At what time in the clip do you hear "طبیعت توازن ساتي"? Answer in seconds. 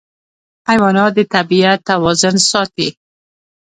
1.35-2.89